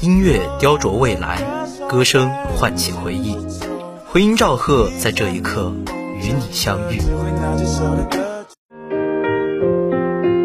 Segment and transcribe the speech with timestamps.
[0.00, 1.42] 音乐雕琢未来，
[1.88, 3.36] 歌声唤起回忆。
[4.06, 5.74] 回音赵赫在这一刻
[6.20, 7.00] 与你相遇。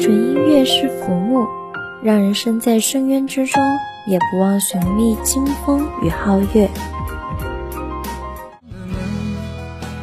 [0.00, 1.46] 纯音乐是浮木，
[2.02, 3.62] 让人生在深渊之中，
[4.08, 6.68] 也不忘寻觅清风与皓月。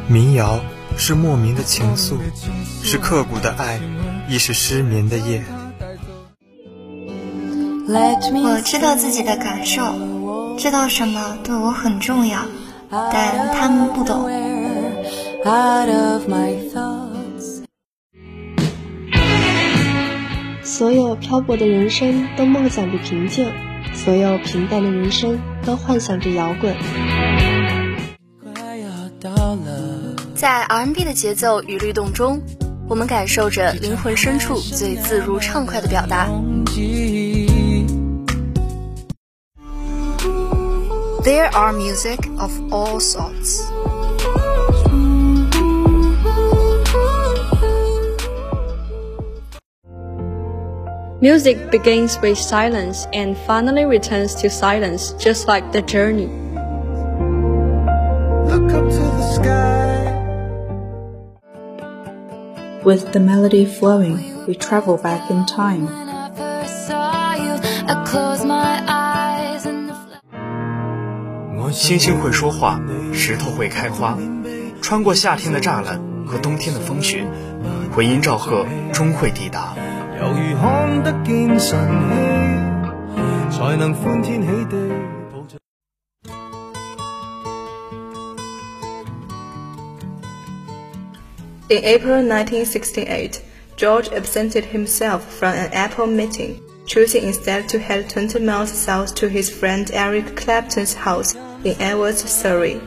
[0.08, 0.58] 民谣
[0.96, 2.14] 是莫名的情愫，
[2.82, 3.78] 是刻骨的爱，
[4.26, 5.44] 亦是失眠的夜。
[7.96, 9.82] 我知道自己的感受，
[10.58, 12.40] 知道什么对我很重要，
[12.90, 14.28] 但他们不懂。
[20.64, 23.52] 所有漂泊的人生都梦想着平静，
[23.94, 26.74] 所有平淡的人生都幻想着摇滚。
[30.34, 32.42] 在 R&B 的节奏与律动中，
[32.88, 36.28] 我们感受着灵魂深处最自如畅快的表达。
[41.24, 43.64] There are music of all sorts.
[51.22, 56.26] Music begins with silence and finally returns to silence, just like the journey.
[58.44, 60.04] Look up to the sky.
[62.84, 66.03] With the melody flowing, we travel back in time.
[71.74, 72.80] 星星会说话，
[73.12, 74.16] 石头会开花，
[74.80, 77.26] 穿过夏天的栅栏和冬天的风雪，
[77.92, 79.74] 回音赵贺终会抵达。
[91.68, 93.40] In April 1968,
[93.76, 99.26] George absented himself from an Apple meeting, choosing instead to head 20 miles south to
[99.26, 101.33] his friend Eric Clapton's house
[101.64, 102.80] in Ewhurst, Surrey.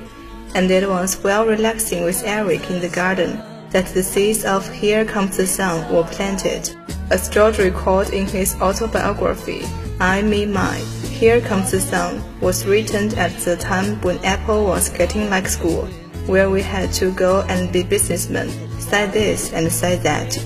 [0.55, 3.41] And it was while relaxing with Eric in the garden
[3.71, 6.75] that the seeds of Here Comes the Sun were planted.
[7.09, 9.63] As George recalled in his autobiography,
[9.99, 14.89] I Me Mine, Here Comes the Sun was written at the time when Apple was
[14.89, 15.89] getting like school
[16.27, 20.37] where we had to go and be businessmen, say this and say that.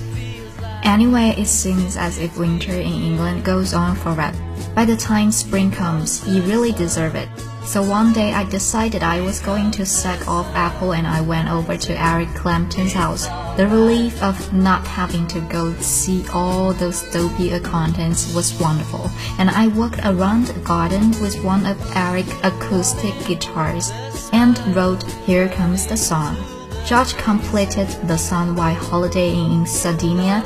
[0.83, 4.37] Anyway, it seems as if winter in England goes on forever.
[4.73, 7.27] By the time spring comes, you really deserve it.
[7.65, 11.49] So one day I decided I was going to sack off Apple and I went
[11.49, 13.27] over to Eric Clapton's house.
[13.57, 19.11] The relief of not having to go see all those dopey accountants was wonderful.
[19.37, 23.91] And I walked around the garden with one of Eric's acoustic guitars
[24.31, 26.37] and wrote Here Comes the Sun.
[26.85, 30.43] George completed the song while holidaying in Sardinia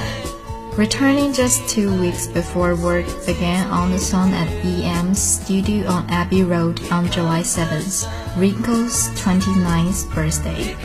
[0.77, 6.43] returning just two weeks before work began on the song at EMI's studio on Abbey
[6.43, 8.03] Road on July 7th,
[8.35, 10.75] Ringo's 29th birthday.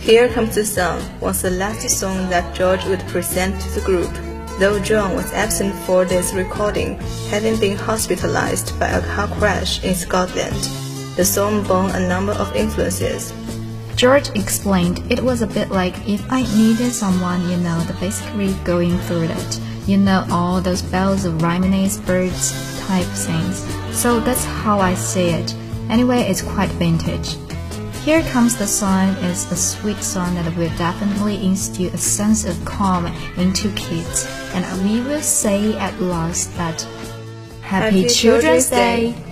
[0.00, 4.10] Here Comes the Sun was the last song that George would present to the group,
[4.58, 6.98] though John was absent for this recording,
[7.30, 10.58] having been hospitalized by a car crash in Scotland.
[11.14, 13.32] The song bore a number of influences,
[13.96, 18.52] George explained it was a bit like if I needed someone, you know, the basically
[18.64, 19.60] going through it.
[19.86, 23.58] You know, all those bells of Rhymney Byrds type things.
[23.96, 25.54] So that's how I see it.
[25.90, 27.36] Anyway, it's quite vintage.
[28.04, 32.62] Here Comes the Sun is a sweet song that will definitely instill a sense of
[32.64, 33.06] calm
[33.38, 34.26] into kids.
[34.52, 36.82] And we will say at last that
[37.62, 39.12] Happy, Happy Children's Day.
[39.12, 39.23] Day.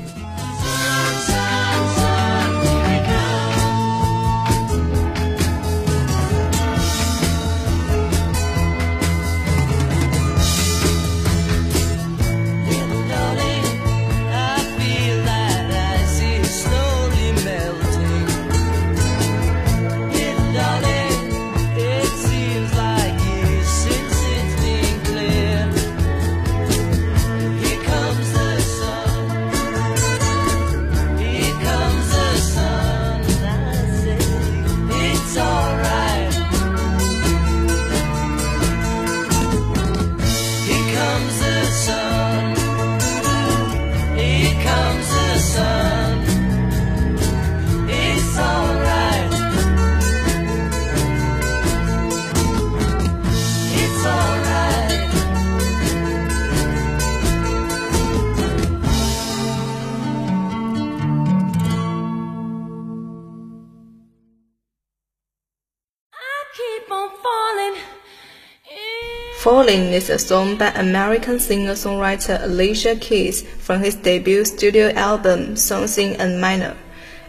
[69.43, 75.99] Falling is a song by American singer-songwriter Alicia Keys from his debut studio album Songs
[75.99, 76.77] in A Minor.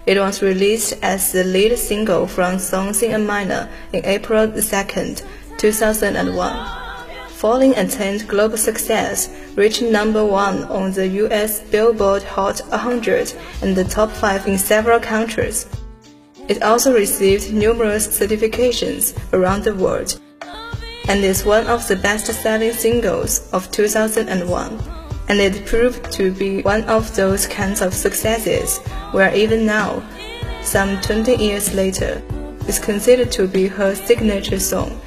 [0.05, 4.61] It was released as the lead single from Songs in A Minor in April 2,
[5.57, 6.67] 2001.
[7.29, 13.33] Falling attained global success, reaching number one on the US Billboard Hot 100
[13.63, 15.65] and the top 5 in several countries.
[16.47, 20.19] It also received numerous certifications around the world
[21.07, 24.79] and is one of the best-selling singles of 2001.
[25.29, 28.79] And it proved to be one of those kinds of successes
[29.11, 30.03] where even now,
[30.63, 32.21] some 20 years later,
[32.67, 34.99] is considered to be her signature song,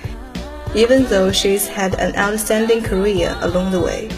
[0.75, 4.09] even though she's had an outstanding career along the way.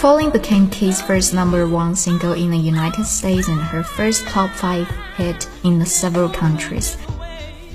[0.00, 4.50] Falling became Keys' first number one single in the United States and her first top
[4.50, 6.96] five hit in several countries.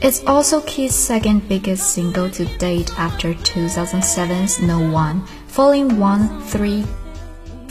[0.02, 5.26] It's also Keys' second biggest single to date after 2007's No One.
[5.48, 6.86] Falling one three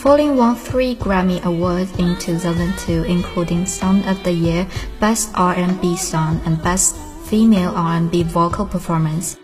[0.05, 4.67] Falling won three Grammy Awards in 2002, including Song of the Year,
[5.01, 9.39] Best R&B Song, and Best Female R&B Vocal Performance.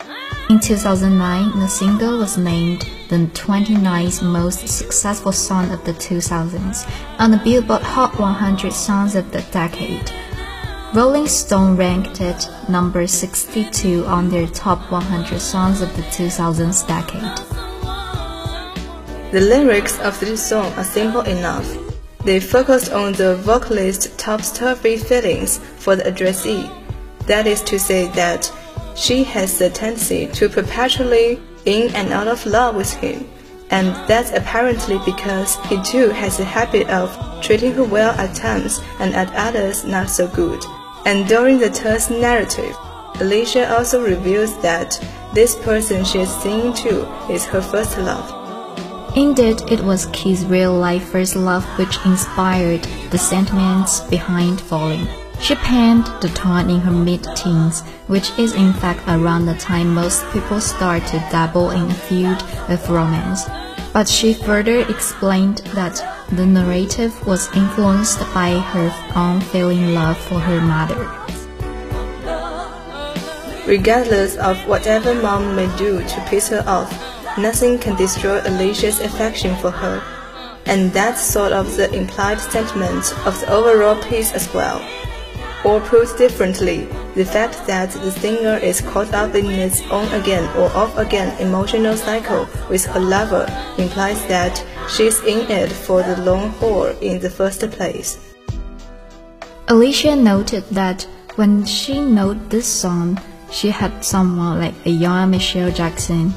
[0.51, 6.87] In 2009, the single was named the 29th most successful song of the 2000s
[7.19, 10.13] on the Billboard Hot 100 Songs of the Decade.
[10.93, 17.23] Rolling Stone ranked it number 62 on their top 100 songs of the 2000s decade.
[19.31, 21.77] The lyrics of this song are simple enough.
[22.25, 26.69] They focus on the vocalist's topsy feelings for the addressee.
[27.27, 28.53] That is to say that
[28.97, 33.31] she has the tendency to perpetually in and out of love with him,
[33.71, 38.81] and that's apparently because he too has a habit of treating her well at times
[38.99, 40.65] and at others not so good.
[41.07, 42.77] And during the Tess narrative,
[43.21, 44.99] Alicia also reveals that
[45.33, 48.37] this person she is singing to is her first love.
[49.17, 55.07] Indeed, it was Keys' real-life first love which inspired the sentiments behind Falling.
[55.41, 60.25] She penned the time in her mid-teens, which is in fact around the time most
[60.33, 63.49] people start to dabble in a feud of romance.
[63.93, 66.01] But she further explained that
[66.31, 71.11] the narrative was influenced by her unfailing love for her mother.
[73.67, 76.91] Regardless of whatever mom may do to piss her off,
[77.37, 80.03] nothing can destroy Alicia's affection for her.
[80.67, 84.81] And that's sort of the implied sentiment of the overall piece as well.
[85.63, 90.45] Or put differently, the fact that the singer is caught up in its on again
[90.57, 93.45] or off again emotional cycle with her lover
[93.77, 98.19] implies that she's in it for the long haul in the first place.
[99.69, 103.21] Alicia noted that when she wrote this song,
[103.51, 106.33] she had someone like a young Michael Jackson.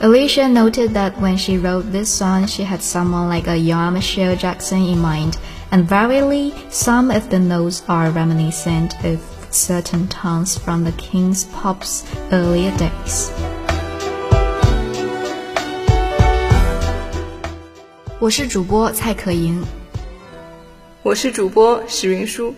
[0.00, 4.36] Alicia noted that when she wrote this song, she had someone like a young Michael
[4.36, 5.36] Jackson in mind
[5.71, 9.19] and verily some of the notes are reminiscent of
[9.49, 13.29] certain tones from the King's Pop's earlier days.
[18.19, 19.63] 我是主播蔡可盈，
[21.03, 22.53] 我是主播史云舒。